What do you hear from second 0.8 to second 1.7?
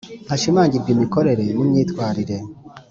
imikorere n